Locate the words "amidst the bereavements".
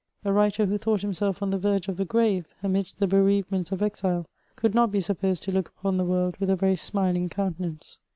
2.63-3.71